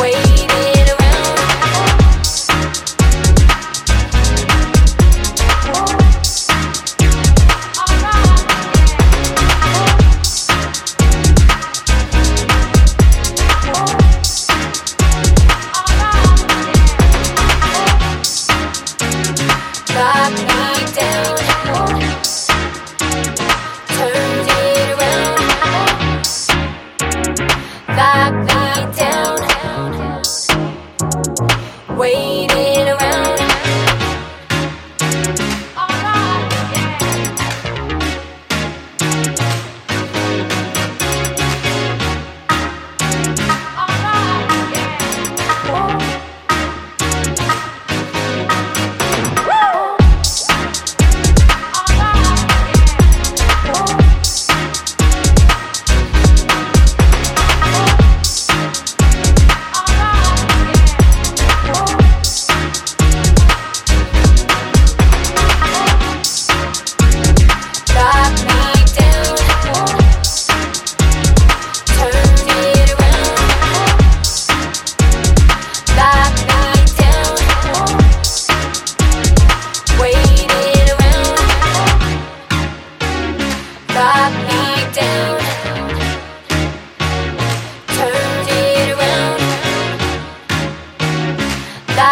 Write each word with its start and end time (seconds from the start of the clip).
wait. 0.00 0.29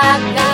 back. 0.00 0.47